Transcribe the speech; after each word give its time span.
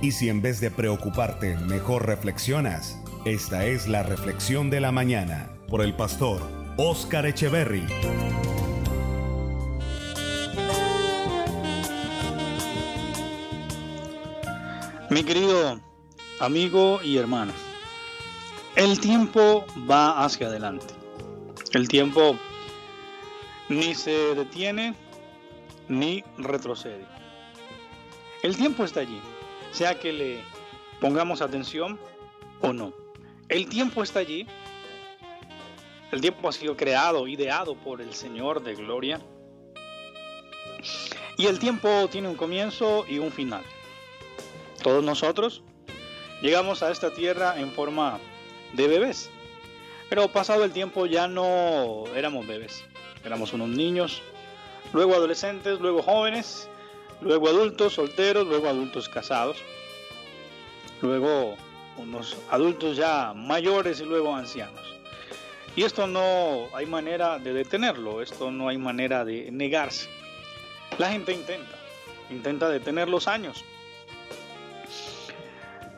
Y 0.00 0.12
si 0.12 0.28
en 0.28 0.40
vez 0.40 0.60
de 0.60 0.70
preocuparte, 0.70 1.56
mejor 1.56 2.06
reflexionas, 2.06 3.02
esta 3.24 3.66
es 3.66 3.88
la 3.88 4.04
reflexión 4.04 4.70
de 4.70 4.80
la 4.80 4.92
mañana 4.92 5.50
por 5.68 5.82
el 5.82 5.92
pastor 5.92 6.40
Oscar 6.76 7.26
Echeverry. 7.26 7.84
Mi 15.10 15.24
querido 15.24 15.80
amigo 16.38 17.00
y 17.02 17.16
hermano, 17.16 17.52
el 18.76 19.00
tiempo 19.00 19.66
va 19.90 20.24
hacia 20.24 20.46
adelante. 20.46 20.94
El 21.72 21.88
tiempo 21.88 22.38
ni 23.68 23.96
se 23.96 24.36
detiene 24.36 24.94
ni 25.88 26.22
retrocede. 26.36 27.04
El 28.44 28.56
tiempo 28.56 28.84
está 28.84 29.00
allí 29.00 29.20
sea 29.72 29.98
que 29.98 30.12
le 30.12 30.40
pongamos 31.00 31.42
atención 31.42 31.98
o 32.60 32.72
no. 32.72 32.92
El 33.48 33.68
tiempo 33.68 34.02
está 34.02 34.20
allí. 34.20 34.46
El 36.10 36.20
tiempo 36.20 36.48
ha 36.48 36.52
sido 36.52 36.76
creado, 36.76 37.26
ideado 37.26 37.74
por 37.74 38.00
el 38.00 38.14
Señor 38.14 38.62
de 38.62 38.74
Gloria. 38.74 39.20
Y 41.36 41.46
el 41.46 41.58
tiempo 41.58 42.08
tiene 42.10 42.28
un 42.28 42.34
comienzo 42.34 43.04
y 43.08 43.18
un 43.18 43.30
final. 43.30 43.62
Todos 44.82 45.04
nosotros 45.04 45.62
llegamos 46.40 46.82
a 46.82 46.90
esta 46.90 47.12
tierra 47.12 47.60
en 47.60 47.70
forma 47.72 48.18
de 48.72 48.88
bebés. 48.88 49.30
Pero 50.08 50.28
pasado 50.28 50.64
el 50.64 50.72
tiempo 50.72 51.06
ya 51.06 51.28
no 51.28 52.04
éramos 52.16 52.46
bebés. 52.46 52.84
Éramos 53.24 53.52
unos 53.52 53.68
niños, 53.68 54.22
luego 54.92 55.14
adolescentes, 55.14 55.80
luego 55.80 56.02
jóvenes 56.02 56.68
luego 57.20 57.48
adultos 57.48 57.94
solteros, 57.94 58.46
luego 58.46 58.68
adultos 58.68 59.08
casados, 59.08 59.58
luego 61.02 61.56
unos 61.96 62.36
adultos 62.50 62.96
ya 62.96 63.32
mayores 63.34 64.00
y 64.00 64.04
luego 64.04 64.34
ancianos. 64.34 64.94
Y 65.76 65.84
esto 65.84 66.06
no 66.06 66.68
hay 66.74 66.86
manera 66.86 67.38
de 67.38 67.52
detenerlo, 67.52 68.22
esto 68.22 68.50
no 68.50 68.68
hay 68.68 68.78
manera 68.78 69.24
de 69.24 69.50
negarse. 69.50 70.08
La 70.98 71.10
gente 71.10 71.32
intenta, 71.32 71.76
intenta 72.30 72.68
detener 72.68 73.08
los 73.08 73.28
años. 73.28 73.64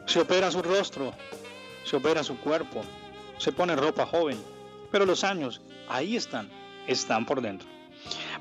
Se 0.06 0.20
opera 0.20 0.50
su 0.50 0.62
rostro, 0.62 1.14
se 1.84 1.96
opera 1.96 2.22
su 2.22 2.36
cuerpo, 2.38 2.82
se 3.38 3.52
pone 3.52 3.76
ropa 3.76 4.04
joven, 4.04 4.38
pero 4.90 5.06
los 5.06 5.24
años 5.24 5.60
ahí 5.88 6.16
están, 6.16 6.50
están 6.86 7.24
por 7.24 7.40
dentro. 7.40 7.68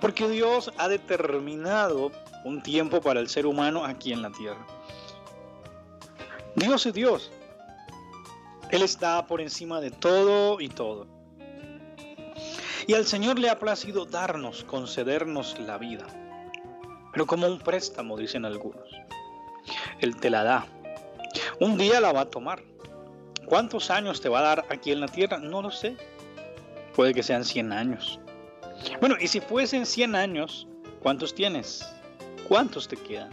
Porque 0.02 0.28
Dios 0.28 0.72
ha 0.78 0.88
determinado 0.88 2.12
un 2.44 2.62
tiempo 2.62 3.02
para 3.02 3.20
el 3.20 3.30
ser 3.30 3.45
humano 3.45 3.84
aquí 3.84 4.14
en 4.14 4.22
la 4.22 4.32
tierra. 4.32 4.66
Dios 6.56 6.86
es 6.86 6.94
Dios. 6.94 7.31
Él 8.72 8.81
está 8.81 9.26
por 9.26 9.42
encima 9.42 9.81
de 9.81 9.92
todo 9.92 10.62
y 10.62 10.70
todo. 10.70 11.08
Y 12.88 12.94
al 12.94 13.06
Señor 13.06 13.40
le 13.40 13.50
ha 13.50 13.59
placido 13.59 14.06
darnos, 14.06 14.64
concedernos 14.64 15.59
la 15.59 15.78
vida. 15.78 16.06
Pero 17.12 17.26
como 17.26 17.48
un 17.48 17.59
préstamo, 17.59 18.18
dicen 18.18 18.46
algunos. 18.46 18.88
Él 20.00 20.16
te 20.18 20.30
la 20.30 20.44
da. 20.44 20.66
Un 21.59 21.78
día 21.78 22.00
la 22.00 22.12
va 22.12 22.22
a 22.22 22.30
tomar. 22.30 22.64
¿Cuántos 23.46 23.90
años 23.90 24.22
te 24.22 24.30
va 24.30 24.40
a 24.40 24.44
dar 24.44 24.66
aquí 24.70 24.92
en 24.92 25.02
la 25.02 25.08
tierra? 25.08 25.40
No 25.40 25.62
lo 25.62 25.72
sé. 25.72 25.98
Puede 26.96 27.14
que 27.14 27.24
sean 27.24 27.44
100 27.44 27.72
años. 27.74 28.20
Bueno, 29.00 29.16
y 29.20 29.28
si 29.28 29.42
fuesen 29.42 29.86
100 29.86 30.16
años, 30.16 30.68
¿cuántos 31.02 31.34
tienes? 31.34 31.86
¿Cuántos 32.50 32.88
te 32.88 32.97
quedan? 32.97 33.30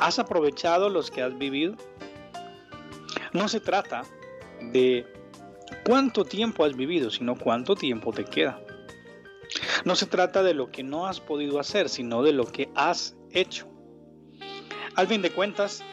¿Has 0.00 0.18
aprovechado 0.18 0.88
los 0.88 1.08
que 1.08 1.22
has 1.22 1.38
vivido? 1.38 1.76
No 3.32 3.46
se 3.48 3.60
trata 3.60 4.02
de 4.72 5.06
cuánto 5.86 6.24
tiempo 6.24 6.64
has 6.64 6.74
vivido, 6.74 7.12
sino 7.12 7.36
cuánto 7.36 7.76
tiempo 7.76 8.12
te 8.12 8.24
queda. 8.24 8.60
No 9.84 9.94
se 9.94 10.06
trata 10.06 10.42
de 10.42 10.52
lo 10.52 10.72
que 10.72 10.82
no 10.82 11.06
has 11.06 11.20
podido 11.20 11.60
hacer, 11.60 11.88
sino 11.88 12.24
de 12.24 12.32
lo 12.32 12.46
que 12.46 12.68
has 12.74 13.16
hecho. 13.30 13.68
Al 14.96 15.06
fin 15.06 15.22
de 15.22 15.30
cuentas, 15.30 15.84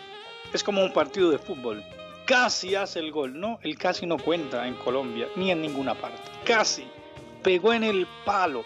es 0.51 0.63
como 0.63 0.83
un 0.83 0.93
partido 0.93 1.29
de 1.29 1.37
fútbol. 1.37 1.83
Casi 2.25 2.73
hace 2.73 2.97
el 2.97 3.11
gol, 3.11 3.39
no, 3.39 3.59
el 3.61 3.77
casi 3.77 4.07
no 4.07 4.17
cuenta 4.17 4.67
en 4.67 4.73
Colombia 4.77 5.27
ni 5.35 5.51
en 5.51 5.61
ninguna 5.61 5.93
parte. 5.93 6.23
Casi 6.43 6.87
pegó 7.43 7.71
en 7.71 7.83
el 7.83 8.07
palo, 8.25 8.63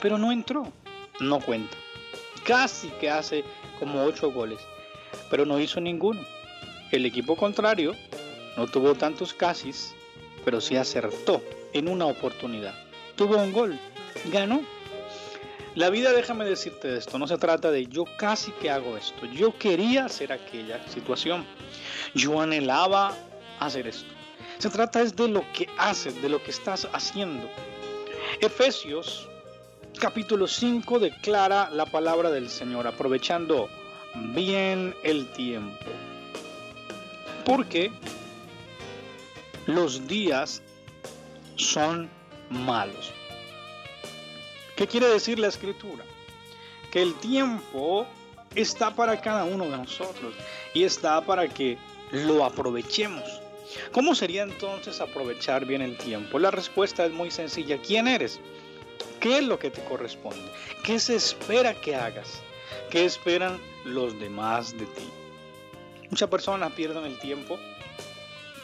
pero 0.00 0.18
no 0.18 0.32
entró, 0.32 0.66
no 1.20 1.38
cuenta 1.38 1.76
casi 2.44 2.88
que 3.00 3.10
hace 3.10 3.44
como 3.78 4.04
ocho 4.04 4.30
goles, 4.30 4.60
pero 5.30 5.44
no 5.44 5.60
hizo 5.60 5.80
ninguno. 5.80 6.20
El 6.90 7.06
equipo 7.06 7.36
contrario 7.36 7.94
no 8.56 8.66
tuvo 8.66 8.94
tantos 8.94 9.32
casis, 9.32 9.94
pero 10.44 10.60
sí 10.60 10.76
acertó 10.76 11.42
en 11.72 11.88
una 11.88 12.06
oportunidad. 12.06 12.74
Tuvo 13.16 13.36
un 13.36 13.52
gol, 13.52 13.78
ganó. 14.26 14.62
La 15.76 15.88
vida, 15.88 16.12
déjame 16.12 16.44
decirte 16.44 16.96
esto, 16.96 17.16
no 17.18 17.28
se 17.28 17.38
trata 17.38 17.70
de 17.70 17.86
yo 17.86 18.04
casi 18.18 18.50
que 18.52 18.70
hago 18.70 18.96
esto, 18.96 19.24
yo 19.26 19.56
quería 19.56 20.06
hacer 20.06 20.32
aquella 20.32 20.84
situación, 20.88 21.46
yo 22.12 22.40
anhelaba 22.40 23.14
hacer 23.60 23.86
esto. 23.86 24.10
Se 24.58 24.68
trata 24.68 25.00
es 25.00 25.14
de 25.14 25.28
lo 25.28 25.44
que 25.52 25.68
haces, 25.78 26.20
de 26.20 26.28
lo 26.28 26.42
que 26.42 26.50
estás 26.50 26.88
haciendo. 26.92 27.48
Efesios 28.40 29.29
capítulo 29.98 30.46
5 30.46 30.98
declara 30.98 31.70
la 31.70 31.86
palabra 31.86 32.30
del 32.30 32.48
Señor, 32.48 32.86
aprovechando 32.86 33.68
bien 34.34 34.94
el 35.02 35.30
tiempo. 35.32 35.86
Porque 37.44 37.90
los 39.66 40.06
días 40.06 40.62
son 41.56 42.10
malos. 42.50 43.12
¿Qué 44.76 44.86
quiere 44.86 45.06
decir 45.08 45.38
la 45.38 45.48
escritura? 45.48 46.04
Que 46.90 47.02
el 47.02 47.14
tiempo 47.14 48.06
está 48.54 48.94
para 48.94 49.20
cada 49.20 49.44
uno 49.44 49.64
de 49.64 49.76
nosotros 49.76 50.34
y 50.74 50.84
está 50.84 51.20
para 51.20 51.48
que 51.48 51.78
lo 52.12 52.44
aprovechemos. 52.44 53.24
¿Cómo 53.92 54.14
sería 54.14 54.42
entonces 54.42 55.00
aprovechar 55.00 55.64
bien 55.64 55.82
el 55.82 55.96
tiempo? 55.96 56.38
La 56.38 56.50
respuesta 56.50 57.04
es 57.04 57.12
muy 57.12 57.30
sencilla. 57.30 57.78
¿Quién 57.78 58.08
eres? 58.08 58.40
¿Qué 59.20 59.38
es 59.38 59.44
lo 59.44 59.58
que 59.58 59.70
te 59.70 59.84
corresponde? 59.84 60.50
¿Qué 60.82 60.98
se 60.98 61.14
espera 61.14 61.74
que 61.74 61.94
hagas? 61.94 62.40
¿Qué 62.90 63.04
esperan 63.04 63.60
los 63.84 64.18
demás 64.18 64.72
de 64.78 64.86
ti? 64.86 65.08
Muchas 66.08 66.28
personas 66.28 66.72
pierden 66.72 67.04
el 67.04 67.18
tiempo 67.18 67.58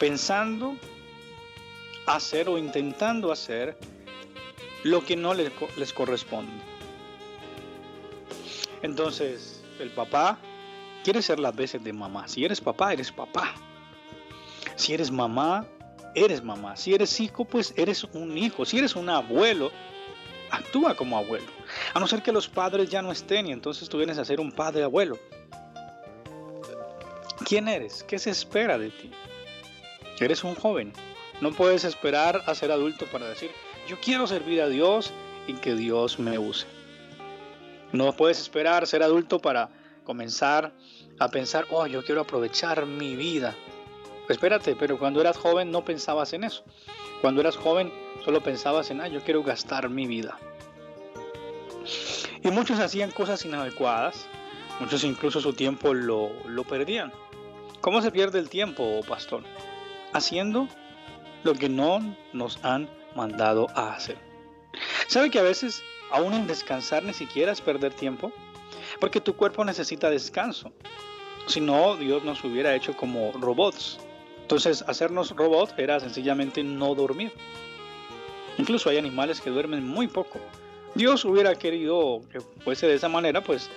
pensando 0.00 0.77
hacer 2.06 2.49
o 2.49 2.59
intentando 2.59 3.31
hacer 3.31 3.77
lo 4.83 5.05
que 5.05 5.16
no 5.16 5.34
les, 5.34 5.93
corresponde. 5.93 6.53
Entonces, 8.83 9.62
el 9.78 9.91
papá 9.91 10.39
quiere 11.05 11.22
ser 11.22 11.39
las 11.39 11.55
veces 11.55 11.83
de 11.84 11.93
mamá. 11.93 12.28
Si 12.28 12.45
eres 12.45 12.61
papá, 12.61 12.93
eres 12.93 13.12
papá. 13.12 13.55
Si 14.77 14.95
eres 14.95 15.11
mamá, 15.11 15.66
eres 16.15 16.43
mamá. 16.43 16.77
Si 16.77 16.95
eres 16.95 17.19
hijo, 17.21 17.45
pues 17.45 17.75
eres 17.77 18.05
un 18.05 18.39
hijo. 18.39 18.65
Si 18.65 18.78
eres 18.78 18.97
un 18.97 19.09
abuelo, 19.09 19.71
actúa 20.51 20.95
como 20.95 21.19
abuelo. 21.19 21.47
A 21.95 22.01
no 22.01 22.07
ser 22.07 22.23
que 22.23 22.33
los 22.33 22.49
padres 22.49 22.89
ya 22.91 23.03
no 23.03 23.12
estén 23.12 23.47
y 23.47 23.53
entonces 23.53 23.89
tú 23.89 23.99
vienes 23.99 24.19
a 24.19 24.25
ser 24.25 24.41
un 24.41 24.53
padre 24.53 24.83
abuelo. 24.84 25.19
¿Quién 27.45 27.69
eres? 27.69 28.03
¿Qué 28.03 28.19
se 28.19 28.31
espera 28.31 28.79
de 28.79 28.91
ti? 28.91 29.11
Eres 30.19 30.45
un 30.45 30.55
joven. 30.55 30.93
No 31.41 31.53
puedes 31.53 31.84
esperar 31.84 32.43
a 32.47 32.55
ser 32.55 32.73
adulto 32.73 33.07
para 33.07 33.29
decir, 33.29 33.51
yo 33.87 33.99
quiero 34.01 34.27
servir 34.27 34.62
a 34.62 34.69
Dios 34.69 35.12
y 35.47 35.55
que 35.55 35.75
Dios 35.75 36.19
me 36.19 36.39
use. 36.39 36.67
No 37.93 38.13
puedes 38.13 38.41
esperar 38.41 38.87
ser 38.87 39.03
adulto 39.03 39.39
para 39.39 39.69
comenzar 40.05 40.73
a 41.19 41.28
pensar, 41.28 41.66
oh, 41.71 41.87
yo 41.87 42.03
quiero 42.04 42.22
aprovechar 42.22 42.87
mi 42.87 43.16
vida. 43.16 43.54
Espérate, 44.28 44.75
pero 44.75 44.98
cuando 44.98 45.21
eras 45.21 45.37
joven 45.37 45.71
no 45.71 45.84
pensabas 45.84 46.33
en 46.33 46.45
eso. 46.45 46.65
Cuando 47.21 47.41
eras 47.41 47.57
joven 47.57 47.93
solo 48.27 48.41
pensabas 48.41 48.91
en, 48.91 49.01
ah, 49.01 49.07
yo 49.07 49.23
quiero 49.23 49.45
gastar 49.45 49.89
mi 49.89 50.09
vida. 50.09 50.37
Y 52.43 52.51
muchos 52.51 52.81
hacían 52.81 53.13
cosas 53.13 53.45
inadecuadas, 53.45 54.27
muchos 54.81 55.05
incluso 55.05 55.41
su 55.41 55.53
tiempo 55.53 55.95
lo, 55.95 56.33
lo 56.45 56.65
perdían. 56.65 57.13
¿Cómo 57.81 58.03
se 58.03 58.11
pierde 58.11 58.41
el 58.41 58.49
tiempo, 58.49 59.01
pastor? 59.07 59.45
Haciendo 60.13 60.67
lo 61.45 61.55
que 61.55 61.69
no 61.69 62.17
nos 62.33 62.59
han 62.65 62.89
mandado 63.15 63.69
a 63.77 63.95
hacer. 63.95 64.19
¿Sabe 65.07 65.31
que 65.31 65.39
a 65.39 65.45
veces 65.45 65.84
aún 66.11 66.34
en 66.34 66.49
descansar 66.49 67.05
ni 67.05 67.15
siquiera 67.15 67.53
es 67.53 67.61
perder 67.61 67.95
tiempo? 67.95 68.33
Porque 68.99 69.21
tu 69.21 69.37
cuerpo 69.37 69.65
necesita 69.65 70.11
descanso. 70.11 70.72
Si 71.47 71.61
no, 71.61 71.95
Dios 71.95 72.25
nos 72.25 72.43
hubiera 72.43 72.75
hecho 72.75 72.97
como 72.97 73.31
robots. 73.34 74.01
Entonces, 74.43 74.83
hacernos 74.89 75.31
robots 75.31 75.75
era 75.79 76.01
sencillamente 76.01 76.65
no 76.65 76.97
dormir. 76.97 77.33
Incluso 78.59 78.91
hay 78.91 78.99
animales 78.99 79.41
que 79.41 79.51
duermen 79.51 79.87
muy 79.87 80.09
poco. 80.09 80.41
Dios 80.95 81.25
hubiera 81.25 81.55
querido 81.55 82.23
que 82.33 82.41
fuese 82.41 82.87
de 82.87 82.95
esa 82.95 83.09
manera, 83.09 83.43
pues 83.43 83.71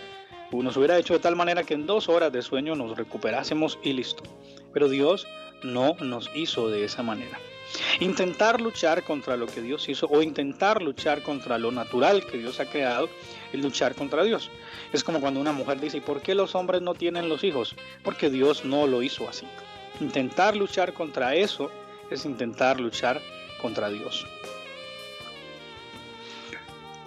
nos 0.51 0.77
hubiera 0.77 0.97
hecho 0.97 1.13
de 1.13 1.19
tal 1.19 1.35
manera 1.35 1.63
que 1.63 1.73
en 1.73 1.85
dos 1.85 2.09
horas 2.09 2.31
de 2.31 2.41
sueño 2.41 2.75
nos 2.75 2.97
recuperásemos 2.97 3.77
y 3.83 3.93
listo. 3.93 4.23
Pero 4.73 4.89
Dios 4.89 5.27
no 5.63 5.95
nos 5.99 6.29
hizo 6.33 6.69
de 6.69 6.85
esa 6.85 7.03
manera. 7.03 7.37
Intentar 7.99 8.59
luchar 8.59 9.03
contra 9.03 9.37
lo 9.37 9.45
que 9.45 9.61
Dios 9.61 9.87
hizo 9.89 10.07
o 10.07 10.21
intentar 10.21 10.81
luchar 10.81 11.21
contra 11.21 11.57
lo 11.57 11.71
natural 11.71 12.25
que 12.25 12.37
Dios 12.37 12.59
ha 12.59 12.65
creado 12.65 13.09
es 13.53 13.61
luchar 13.61 13.93
contra 13.93 14.23
Dios. 14.23 14.49
Es 14.91 15.03
como 15.03 15.21
cuando 15.21 15.39
una 15.39 15.51
mujer 15.51 15.79
dice, 15.79 15.97
¿y 15.97 16.01
por 16.01 16.21
qué 16.21 16.33
los 16.33 16.55
hombres 16.55 16.81
no 16.81 16.95
tienen 16.95 17.29
los 17.29 17.43
hijos? 17.43 17.75
Porque 18.03 18.29
Dios 18.29 18.65
no 18.65 18.87
lo 18.87 19.03
hizo 19.03 19.29
así. 19.29 19.45
Intentar 19.99 20.55
luchar 20.55 20.93
contra 20.93 21.35
eso 21.35 21.69
es 22.09 22.25
intentar 22.25 22.79
luchar 22.79 23.21
contra 23.61 23.89
Dios. 23.89 24.25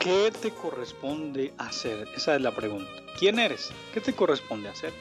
¿Qué 0.03 0.33
te 0.33 0.51
corresponde 0.51 1.55
hacer? 1.59 2.09
Esa 2.17 2.35
es 2.35 2.41
la 2.41 2.51
pregunta. 2.51 2.91
¿Quién 3.17 3.39
eres? 3.39 3.71
¿Qué 3.95 4.01
te 4.01 4.13
corresponde 4.13 4.69
hacer? 4.69 4.93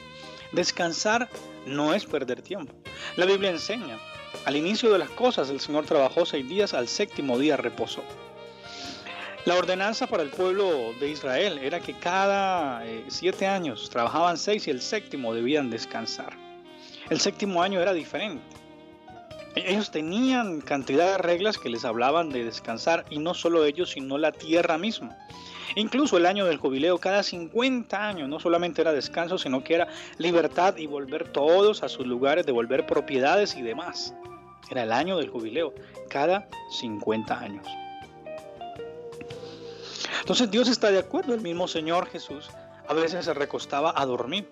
Descansar 0.52 1.28
no 1.66 1.92
es 1.92 2.06
perder 2.06 2.40
tiempo. 2.40 2.72
La 3.16 3.26
Biblia 3.26 3.50
enseña, 3.50 3.98
al 4.44 4.54
inicio 4.54 4.92
de 4.92 5.00
las 5.00 5.10
cosas 5.10 5.50
el 5.50 5.58
Señor 5.58 5.86
trabajó 5.86 6.24
seis 6.24 6.48
días, 6.48 6.72
al 6.72 6.86
séptimo 6.86 7.36
día 7.36 7.56
reposó. 7.56 8.04
La 9.44 9.56
ordenanza 9.56 10.06
para 10.06 10.22
el 10.22 10.30
pueblo 10.30 10.92
de 11.00 11.10
Israel 11.10 11.58
era 11.58 11.80
que 11.80 11.94
cada 11.94 12.86
eh, 12.86 13.04
siete 13.08 13.48
años 13.48 13.90
trabajaban 13.90 14.38
seis 14.38 14.68
y 14.68 14.70
el 14.70 14.80
séptimo 14.80 15.34
debían 15.34 15.68
descansar. 15.68 16.32
El 17.10 17.18
séptimo 17.18 17.60
año 17.60 17.80
era 17.80 17.92
diferente. 17.92 18.44
Ellos 19.54 19.90
tenían 19.90 20.60
cantidad 20.60 21.12
de 21.12 21.18
reglas 21.18 21.58
que 21.58 21.68
les 21.68 21.84
hablaban 21.84 22.30
de 22.30 22.44
descansar 22.44 23.04
y 23.10 23.18
no 23.18 23.34
solo 23.34 23.64
ellos, 23.64 23.90
sino 23.90 24.16
la 24.16 24.32
tierra 24.32 24.78
misma. 24.78 25.16
Incluso 25.74 26.16
el 26.16 26.26
año 26.26 26.46
del 26.46 26.58
jubileo, 26.58 26.98
cada 26.98 27.22
50 27.22 28.08
años, 28.08 28.28
no 28.28 28.40
solamente 28.40 28.82
era 28.82 28.92
descanso, 28.92 29.38
sino 29.38 29.62
que 29.62 29.74
era 29.74 29.88
libertad 30.18 30.76
y 30.76 30.86
volver 30.86 31.28
todos 31.32 31.82
a 31.82 31.88
sus 31.88 32.06
lugares, 32.06 32.46
devolver 32.46 32.86
propiedades 32.86 33.56
y 33.56 33.62
demás. 33.62 34.14
Era 34.70 34.84
el 34.84 34.92
año 34.92 35.16
del 35.16 35.28
jubileo, 35.28 35.74
cada 36.08 36.48
50 36.70 37.38
años. 37.38 37.66
Entonces 40.20 40.50
Dios 40.50 40.68
está 40.68 40.90
de 40.90 40.98
acuerdo, 40.98 41.34
el 41.34 41.40
mismo 41.40 41.66
Señor 41.68 42.06
Jesús 42.06 42.48
a 42.88 42.94
veces 42.94 43.24
se 43.24 43.34
recostaba 43.34 43.92
a 43.96 44.06
dormir. 44.06 44.48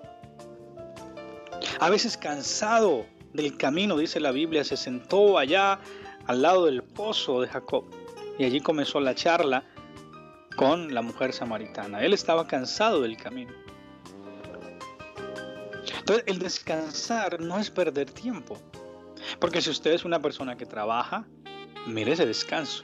A 1.78 1.90
veces 1.90 2.16
cansado 2.16 3.06
del 3.32 3.56
camino, 3.56 3.96
dice 3.96 4.20
la 4.20 4.32
Biblia, 4.32 4.64
se 4.64 4.76
sentó 4.76 5.38
allá 5.38 5.78
al 6.26 6.42
lado 6.42 6.66
del 6.66 6.82
pozo 6.82 7.40
de 7.40 7.48
Jacob 7.48 7.84
y 8.38 8.44
allí 8.44 8.60
comenzó 8.60 9.00
la 9.00 9.14
charla 9.14 9.64
con 10.56 10.92
la 10.92 11.02
mujer 11.02 11.32
samaritana. 11.32 12.02
Él 12.02 12.12
estaba 12.12 12.46
cansado 12.46 13.00
del 13.00 13.16
camino. 13.16 13.52
Entonces, 15.98 16.24
el 16.26 16.38
descansar 16.38 17.40
no 17.40 17.58
es 17.58 17.70
perder 17.70 18.10
tiempo. 18.10 18.58
Porque 19.38 19.60
si 19.60 19.70
usted 19.70 19.92
es 19.92 20.04
una 20.04 20.20
persona 20.20 20.56
que 20.56 20.66
trabaja, 20.66 21.24
merece 21.86 22.26
descanso. 22.26 22.82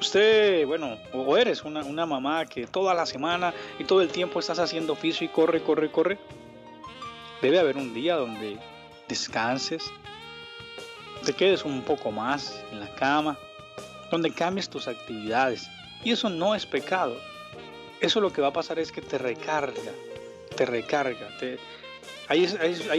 Usted, 0.00 0.66
bueno, 0.66 0.96
o 1.12 1.36
eres 1.36 1.62
una, 1.62 1.84
una 1.84 2.04
mamá 2.04 2.46
que 2.46 2.66
toda 2.66 2.94
la 2.94 3.06
semana 3.06 3.54
y 3.78 3.84
todo 3.84 4.02
el 4.02 4.08
tiempo 4.08 4.40
estás 4.40 4.58
haciendo 4.58 4.94
oficio 4.94 5.24
y 5.24 5.28
corre, 5.28 5.62
corre, 5.62 5.90
corre. 5.90 6.18
Debe 7.42 7.58
haber 7.60 7.76
un 7.76 7.94
día 7.94 8.16
donde 8.16 8.58
descanses, 9.08 9.82
te 11.24 11.32
quedes 11.32 11.64
un 11.64 11.82
poco 11.82 12.12
más 12.12 12.62
en 12.70 12.80
la 12.80 12.94
cama, 12.94 13.38
donde 14.10 14.32
cambies 14.32 14.68
tus 14.68 14.88
actividades. 14.88 15.68
Y 16.04 16.12
eso 16.12 16.28
no 16.28 16.54
es 16.54 16.66
pecado. 16.66 17.16
Eso 18.00 18.20
lo 18.20 18.32
que 18.32 18.40
va 18.40 18.48
a 18.48 18.52
pasar 18.52 18.78
es 18.78 18.92
que 18.92 19.00
te 19.00 19.18
recarga, 19.18 19.92
te 20.54 20.66
recarga. 20.66 21.28
Hay, 22.28 22.44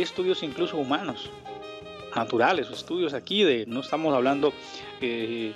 estudios 0.01 0.43
incluso 0.43 0.77
humanos, 0.77 1.29
naturales, 2.15 2.69
estudios 2.69 3.13
aquí 3.13 3.43
de, 3.43 3.65
no 3.67 3.81
estamos 3.81 4.13
hablando, 4.13 4.53
eh, 5.01 5.53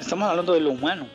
estamos 0.00 0.28
hablando 0.28 0.52
de 0.52 0.60
lo 0.60 0.70
humano, 0.70 1.06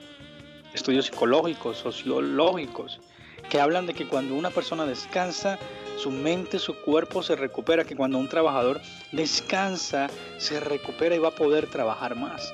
estudios 0.74 1.08
psicológicos, 1.08 1.78
sociológicos, 1.78 3.02
que 3.50 3.60
hablan 3.60 3.86
de 3.86 3.94
que 3.94 4.08
cuando 4.08 4.36
una 4.36 4.50
persona 4.50 4.86
descansa, 4.86 5.60
su 5.98 6.12
mente, 6.12 6.60
su 6.60 6.76
cuerpo 6.76 7.24
se 7.24 7.36
recupera, 7.36 7.86
que 7.86 7.96
cuando 7.96 8.18
un 8.18 8.28
trabajador 8.28 8.82
descansa, 9.12 10.10
se 10.38 10.60
recupera 10.60 11.16
y 11.16 11.20
va 11.20 11.30
a 11.30 11.36
poder 11.36 11.68
trabajar 11.68 12.16
más. 12.16 12.54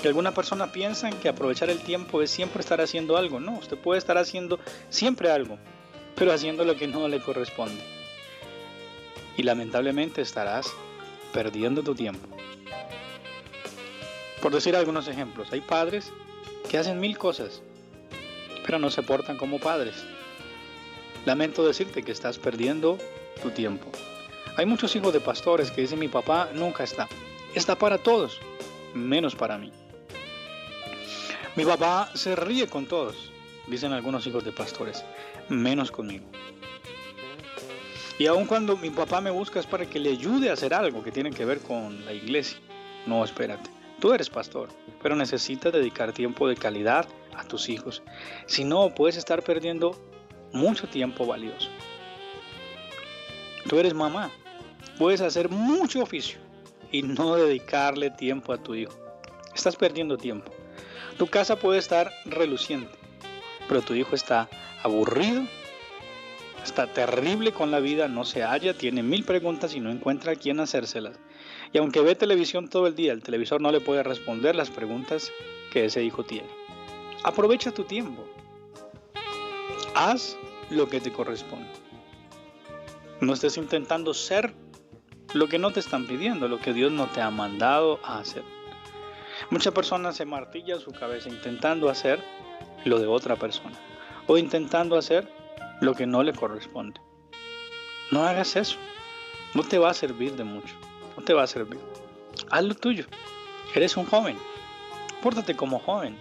Que 0.00 0.08
alguna 0.08 0.32
persona 0.32 0.72
piensa 0.72 1.10
que 1.10 1.28
aprovechar 1.28 1.70
el 1.70 1.78
tiempo 1.78 2.20
es 2.20 2.30
siempre 2.30 2.60
estar 2.60 2.80
haciendo 2.80 3.16
algo. 3.16 3.40
No, 3.40 3.52
usted 3.52 3.78
puede 3.78 3.98
estar 3.98 4.18
haciendo 4.18 4.58
siempre 4.90 5.30
algo, 5.30 5.58
pero 6.14 6.32
haciendo 6.32 6.64
lo 6.64 6.76
que 6.76 6.88
no 6.88 7.08
le 7.08 7.20
corresponde. 7.20 7.82
Y 9.36 9.42
lamentablemente 9.42 10.20
estarás 10.20 10.66
perdiendo 11.32 11.82
tu 11.82 11.94
tiempo. 11.94 12.28
Por 14.42 14.52
decir 14.52 14.76
algunos 14.76 15.08
ejemplos, 15.08 15.48
hay 15.52 15.62
padres 15.62 16.12
que 16.68 16.76
hacen 16.76 17.00
mil 17.00 17.16
cosas, 17.16 17.62
pero 18.66 18.78
no 18.78 18.90
se 18.90 19.02
portan 19.02 19.38
como 19.38 19.58
padres. 19.58 20.04
Lamento 21.24 21.66
decirte 21.66 22.02
que 22.02 22.12
estás 22.12 22.38
perdiendo 22.38 22.98
tu 23.42 23.50
tiempo. 23.50 23.90
Hay 24.56 24.66
muchos 24.66 24.94
hijos 24.94 25.12
de 25.12 25.20
pastores 25.20 25.70
que 25.70 25.80
dicen 25.80 25.98
mi 25.98 26.08
papá 26.08 26.50
nunca 26.54 26.84
está. 26.84 27.08
Está 27.54 27.76
para 27.76 27.98
todos, 27.98 28.40
menos 28.92 29.34
para 29.34 29.56
mí. 29.56 29.72
Mi 31.56 31.64
papá 31.64 32.10
se 32.14 32.36
ríe 32.36 32.66
con 32.66 32.86
todos, 32.86 33.30
dicen 33.68 33.92
algunos 33.92 34.26
hijos 34.26 34.44
de 34.44 34.52
pastores, 34.52 35.04
menos 35.48 35.90
conmigo. 35.90 36.26
Y 38.18 38.26
aun 38.26 38.46
cuando 38.46 38.76
mi 38.76 38.90
papá 38.90 39.20
me 39.20 39.30
busca 39.30 39.60
es 39.60 39.66
para 39.66 39.86
que 39.86 39.98
le 39.98 40.10
ayude 40.10 40.50
a 40.50 40.52
hacer 40.52 40.74
algo 40.74 41.02
que 41.02 41.10
tiene 41.10 41.30
que 41.30 41.44
ver 41.44 41.60
con 41.60 42.04
la 42.04 42.12
iglesia. 42.12 42.58
No, 43.06 43.24
espérate. 43.24 43.70
Tú 43.98 44.12
eres 44.12 44.30
pastor, 44.30 44.68
pero 45.02 45.16
necesitas 45.16 45.72
dedicar 45.72 46.12
tiempo 46.12 46.46
de 46.46 46.56
calidad 46.56 47.08
a 47.36 47.44
tus 47.44 47.68
hijos. 47.68 48.02
Si 48.46 48.64
no, 48.64 48.94
puedes 48.94 49.16
estar 49.16 49.42
perdiendo 49.42 49.98
mucho 50.54 50.86
tiempo 50.88 51.26
valioso. 51.26 51.68
Tú 53.68 53.78
eres 53.78 53.92
mamá, 53.92 54.30
puedes 54.98 55.20
hacer 55.20 55.48
mucho 55.48 56.02
oficio 56.02 56.38
y 56.90 57.02
no 57.02 57.36
dedicarle 57.36 58.10
tiempo 58.10 58.52
a 58.52 58.62
tu 58.62 58.74
hijo. 58.74 58.92
Estás 59.54 59.76
perdiendo 59.76 60.16
tiempo. 60.16 60.50
Tu 61.18 61.26
casa 61.26 61.56
puede 61.56 61.78
estar 61.78 62.12
reluciente, 62.24 62.92
pero 63.68 63.82
tu 63.82 63.94
hijo 63.94 64.14
está 64.14 64.48
aburrido, 64.82 65.42
está 66.62 66.86
terrible 66.86 67.52
con 67.52 67.70
la 67.70 67.80
vida, 67.80 68.08
no 68.08 68.24
se 68.24 68.42
halla, 68.42 68.74
tiene 68.74 69.02
mil 69.02 69.24
preguntas 69.24 69.74
y 69.74 69.80
no 69.80 69.90
encuentra 69.90 70.32
a 70.32 70.36
quién 70.36 70.60
hacérselas. 70.60 71.18
Y 71.72 71.78
aunque 71.78 72.00
ve 72.00 72.14
televisión 72.14 72.68
todo 72.68 72.86
el 72.86 72.94
día, 72.94 73.12
el 73.12 73.22
televisor 73.22 73.60
no 73.60 73.72
le 73.72 73.80
puede 73.80 74.02
responder 74.02 74.54
las 74.54 74.70
preguntas 74.70 75.32
que 75.72 75.86
ese 75.86 76.02
hijo 76.04 76.24
tiene. 76.24 76.48
Aprovecha 77.24 77.72
tu 77.72 77.84
tiempo. 77.84 78.24
Haz 79.94 80.36
lo 80.70 80.88
que 80.88 81.00
te 81.00 81.12
corresponde. 81.12 81.68
No 83.20 83.32
estés 83.32 83.56
intentando 83.56 84.14
ser 84.14 84.54
lo 85.32 85.48
que 85.48 85.58
no 85.58 85.72
te 85.72 85.80
están 85.80 86.06
pidiendo, 86.06 86.48
lo 86.48 86.60
que 86.60 86.72
Dios 86.72 86.92
no 86.92 87.06
te 87.06 87.20
ha 87.20 87.30
mandado 87.30 88.00
a 88.04 88.18
hacer. 88.18 88.42
Muchas 89.50 89.74
personas 89.74 90.16
se 90.16 90.24
martillan 90.24 90.80
su 90.80 90.92
cabeza 90.92 91.28
intentando 91.28 91.88
hacer 91.88 92.22
lo 92.84 92.98
de 92.98 93.06
otra 93.06 93.36
persona 93.36 93.78
o 94.26 94.38
intentando 94.38 94.96
hacer 94.96 95.28
lo 95.80 95.94
que 95.94 96.06
no 96.06 96.22
le 96.22 96.32
corresponde. 96.32 97.00
No 98.10 98.24
hagas 98.24 98.56
eso. 98.56 98.78
No 99.54 99.62
te 99.62 99.78
va 99.78 99.90
a 99.90 99.94
servir 99.94 100.34
de 100.36 100.44
mucho. 100.44 100.74
No 101.16 101.22
te 101.22 101.32
va 101.32 101.42
a 101.42 101.46
servir. 101.46 101.80
Haz 102.50 102.64
lo 102.64 102.74
tuyo. 102.74 103.06
Eres 103.74 103.96
un 103.96 104.06
joven. 104.06 104.36
Pórtate 105.22 105.54
como 105.56 105.78
joven. 105.78 106.16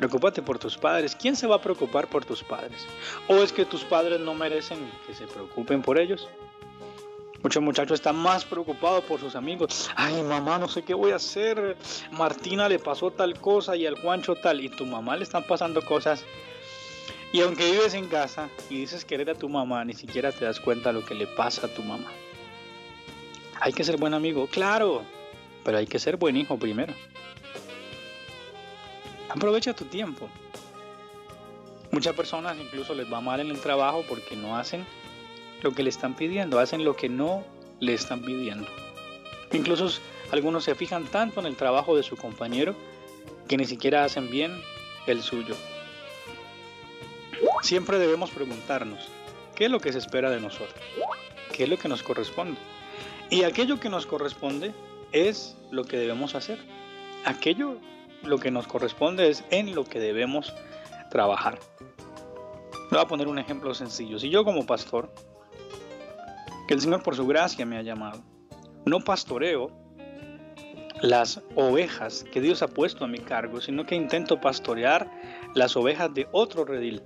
Preocúpate 0.00 0.40
por 0.40 0.58
tus 0.58 0.78
padres. 0.78 1.14
¿Quién 1.14 1.36
se 1.36 1.46
va 1.46 1.56
a 1.56 1.60
preocupar 1.60 2.08
por 2.08 2.24
tus 2.24 2.42
padres? 2.42 2.86
¿O 3.28 3.42
es 3.42 3.52
que 3.52 3.66
tus 3.66 3.84
padres 3.84 4.18
no 4.18 4.32
merecen 4.32 4.78
que 5.06 5.14
se 5.14 5.26
preocupen 5.26 5.82
por 5.82 6.00
ellos? 6.00 6.26
Muchos 7.42 7.62
muchachos 7.62 7.96
están 7.96 8.16
más 8.16 8.46
preocupados 8.46 9.04
por 9.04 9.20
sus 9.20 9.36
amigos. 9.36 9.90
Ay, 9.96 10.22
mamá, 10.22 10.58
no 10.58 10.68
sé 10.68 10.84
qué 10.84 10.94
voy 10.94 11.10
a 11.10 11.16
hacer. 11.16 11.76
Martina 12.12 12.66
le 12.66 12.78
pasó 12.78 13.10
tal 13.10 13.38
cosa 13.38 13.76
y 13.76 13.84
al 13.84 14.00
Juancho 14.00 14.36
tal. 14.36 14.64
Y 14.64 14.70
tu 14.70 14.86
mamá 14.86 15.18
le 15.18 15.24
están 15.24 15.42
pasando 15.42 15.82
cosas. 15.82 16.24
Y 17.30 17.42
aunque 17.42 17.70
vives 17.70 17.92
en 17.92 18.08
casa 18.08 18.48
y 18.70 18.78
dices 18.78 19.04
querer 19.04 19.28
a 19.28 19.34
tu 19.34 19.50
mamá, 19.50 19.84
ni 19.84 19.92
siquiera 19.92 20.32
te 20.32 20.46
das 20.46 20.60
cuenta 20.60 20.92
lo 20.92 21.04
que 21.04 21.14
le 21.14 21.26
pasa 21.26 21.66
a 21.66 21.74
tu 21.74 21.82
mamá. 21.82 22.10
Hay 23.60 23.74
que 23.74 23.84
ser 23.84 23.98
buen 23.98 24.14
amigo, 24.14 24.46
claro, 24.46 25.02
pero 25.62 25.76
hay 25.76 25.86
que 25.86 25.98
ser 25.98 26.16
buen 26.16 26.38
hijo 26.38 26.58
primero. 26.58 26.94
Aprovecha 29.30 29.74
tu 29.74 29.84
tiempo. 29.84 30.28
Muchas 31.92 32.14
personas 32.14 32.56
incluso 32.58 32.94
les 32.94 33.10
va 33.12 33.20
mal 33.20 33.40
en 33.40 33.50
el 33.50 33.60
trabajo 33.60 34.04
porque 34.08 34.36
no 34.36 34.56
hacen 34.56 34.84
lo 35.62 35.72
que 35.72 35.82
le 35.82 35.90
están 35.90 36.14
pidiendo, 36.14 36.58
hacen 36.58 36.84
lo 36.84 36.96
que 36.96 37.08
no 37.08 37.44
le 37.78 37.94
están 37.94 38.22
pidiendo. 38.22 38.66
Incluso 39.52 39.88
algunos 40.32 40.64
se 40.64 40.74
fijan 40.74 41.04
tanto 41.06 41.40
en 41.40 41.46
el 41.46 41.56
trabajo 41.56 41.96
de 41.96 42.02
su 42.02 42.16
compañero 42.16 42.74
que 43.48 43.56
ni 43.56 43.64
siquiera 43.64 44.04
hacen 44.04 44.30
bien 44.30 44.60
el 45.06 45.22
suyo. 45.22 45.56
Siempre 47.62 47.98
debemos 47.98 48.30
preguntarnos, 48.30 49.08
¿qué 49.54 49.66
es 49.66 49.70
lo 49.70 49.80
que 49.80 49.92
se 49.92 49.98
espera 49.98 50.30
de 50.30 50.40
nosotros? 50.40 50.80
¿Qué 51.52 51.64
es 51.64 51.68
lo 51.68 51.78
que 51.78 51.88
nos 51.88 52.02
corresponde? 52.02 52.58
Y 53.28 53.44
aquello 53.44 53.78
que 53.78 53.88
nos 53.88 54.06
corresponde 54.06 54.72
es 55.12 55.56
lo 55.70 55.84
que 55.84 55.96
debemos 55.96 56.34
hacer. 56.34 56.58
Aquello 57.24 57.76
lo 58.22 58.38
que 58.38 58.50
nos 58.50 58.66
corresponde 58.66 59.28
es 59.28 59.44
en 59.50 59.74
lo 59.74 59.84
que 59.84 60.00
debemos 60.00 60.52
trabajar. 61.10 61.58
Voy 62.90 63.00
a 63.00 63.06
poner 63.06 63.28
un 63.28 63.38
ejemplo 63.38 63.72
sencillo. 63.74 64.18
Si 64.18 64.30
yo 64.30 64.44
como 64.44 64.66
pastor, 64.66 65.12
que 66.66 66.74
el 66.74 66.80
Señor 66.80 67.02
por 67.02 67.16
su 67.16 67.26
gracia 67.26 67.64
me 67.66 67.76
ha 67.76 67.82
llamado, 67.82 68.22
no 68.84 69.00
pastoreo 69.00 69.70
las 71.00 71.40
ovejas 71.54 72.24
que 72.32 72.40
Dios 72.40 72.62
ha 72.62 72.68
puesto 72.68 73.04
a 73.04 73.08
mi 73.08 73.18
cargo, 73.18 73.60
sino 73.60 73.86
que 73.86 73.94
intento 73.94 74.40
pastorear 74.40 75.10
las 75.54 75.76
ovejas 75.76 76.12
de 76.12 76.28
otro 76.32 76.64
redil, 76.64 77.02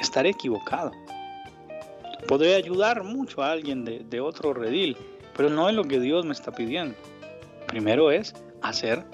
estaré 0.00 0.30
equivocado. 0.30 0.92
Podré 2.28 2.54
ayudar 2.54 3.04
mucho 3.04 3.42
a 3.42 3.52
alguien 3.52 3.84
de, 3.84 4.00
de 4.00 4.20
otro 4.20 4.52
redil, 4.54 4.96
pero 5.36 5.50
no 5.50 5.68
es 5.68 5.74
lo 5.74 5.84
que 5.84 6.00
Dios 6.00 6.24
me 6.24 6.32
está 6.32 6.52
pidiendo. 6.52 6.96
Primero 7.66 8.10
es 8.10 8.34
hacer 8.62 9.04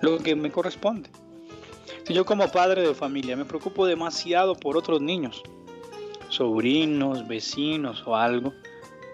lo 0.00 0.18
que 0.18 0.36
me 0.36 0.50
corresponde. 0.50 1.10
Si 2.04 2.14
yo 2.14 2.24
como 2.24 2.50
padre 2.50 2.86
de 2.86 2.94
familia 2.94 3.36
me 3.36 3.44
preocupo 3.44 3.86
demasiado 3.86 4.54
por 4.54 4.76
otros 4.76 5.00
niños, 5.00 5.42
sobrinos, 6.28 7.26
vecinos 7.26 8.02
o 8.06 8.16
algo, 8.16 8.52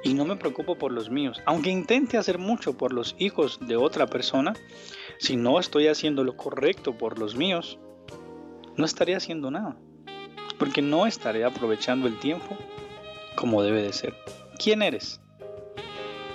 y 0.05 0.15
no 0.15 0.25
me 0.25 0.37
preocupo 0.37 0.77
por 0.77 0.93
los 0.93 1.11
míos, 1.11 1.41
aunque 1.47 1.71
intente 1.71 2.19
hacer 2.19 2.39
mucho 2.39 2.77
por 2.77 2.93
los 2.93 3.15
hijos 3.19 3.59
de 3.61 3.77
otra 3.77 4.07
persona, 4.07 4.55
si 5.19 5.37
no 5.37 5.61
estoy 5.61 5.87
haciendo 5.87 6.25
lo 6.25 6.37
correcto 6.37 6.99
por 6.99 7.19
los 7.19 7.37
míos, 7.37 7.79
no 8.77 8.85
estaré 8.85 9.15
haciendo 9.15 9.51
nada, 9.51 9.77
porque 10.59 10.83
no 10.83 11.07
estaré 11.07 11.45
aprovechando 11.45 12.09
el 12.09 12.19
tiempo 12.19 12.57
como 13.37 13.63
debe 13.63 13.83
de 13.83 13.93
ser. 13.93 14.15
¿Quién 14.59 14.83
eres? 14.83 15.21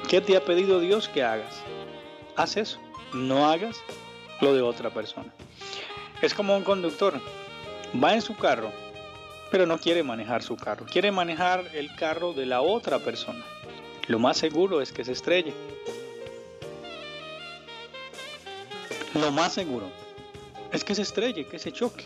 ¿Qué 0.07 0.21
te 0.21 0.37
ha 0.37 0.45
pedido 0.45 0.79
Dios 0.79 1.09
que 1.09 1.23
hagas? 1.23 1.61
Haz 2.35 2.55
eso, 2.55 2.79
no 3.13 3.47
hagas 3.47 3.77
lo 4.41 4.53
de 4.53 4.61
otra 4.61 4.89
persona. 4.89 5.31
Es 6.21 6.33
como 6.33 6.55
un 6.55 6.63
conductor, 6.63 7.19
va 8.01 8.13
en 8.13 8.21
su 8.21 8.35
carro, 8.35 8.71
pero 9.51 9.65
no 9.65 9.77
quiere 9.77 10.03
manejar 10.03 10.43
su 10.43 10.55
carro, 10.55 10.85
quiere 10.85 11.11
manejar 11.11 11.63
el 11.73 11.95
carro 11.95 12.33
de 12.33 12.45
la 12.45 12.61
otra 12.61 12.99
persona. 12.99 13.43
Lo 14.07 14.19
más 14.19 14.37
seguro 14.37 14.81
es 14.81 14.91
que 14.91 15.03
se 15.03 15.11
estrelle. 15.11 15.53
Lo 19.13 19.31
más 19.31 19.53
seguro 19.53 19.89
es 20.71 20.83
que 20.83 20.95
se 20.95 21.01
estrelle, 21.01 21.47
que 21.47 21.59
se 21.59 21.71
choque, 21.71 22.05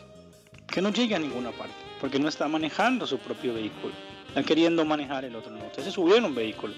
que 0.67 0.81
no 0.81 0.91
llegue 0.91 1.15
a 1.15 1.19
ninguna 1.19 1.51
parte, 1.51 1.73
porque 2.00 2.19
no 2.19 2.27
está 2.27 2.47
manejando 2.47 3.05
su 3.05 3.17
propio 3.17 3.53
vehículo, 3.53 3.93
está 4.29 4.43
queriendo 4.43 4.85
manejar 4.85 5.25
el 5.25 5.35
otro. 5.35 5.51
No, 5.51 5.65
usted 5.65 5.83
en 6.15 6.25
un 6.25 6.35
vehículo, 6.35 6.73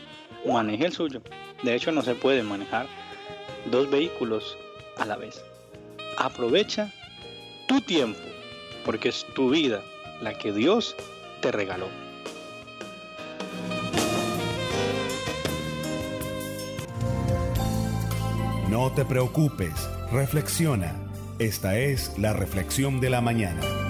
maneje 0.45 0.85
el 0.85 0.93
suyo. 0.93 1.21
De 1.61 1.75
hecho, 1.75 1.91
no 1.91 2.01
se 2.01 2.15
puede 2.15 2.43
manejar 2.43 2.87
dos 3.65 3.89
vehículos 3.89 4.57
a 4.97 5.05
la 5.05 5.15
vez. 5.15 5.43
Aprovecha 6.17 6.91
tu 7.67 7.81
tiempo, 7.81 8.19
porque 8.85 9.09
es 9.09 9.25
tu 9.35 9.49
vida 9.49 9.81
la 10.21 10.37
que 10.37 10.51
Dios 10.51 10.95
te 11.41 11.51
regaló. 11.51 11.87
No 18.69 18.91
te 18.91 19.05
preocupes, 19.05 19.73
reflexiona. 20.11 20.95
Esta 21.37 21.77
es 21.77 22.17
la 22.17 22.33
reflexión 22.33 23.01
de 23.01 23.09
la 23.09 23.21
mañana. 23.21 23.82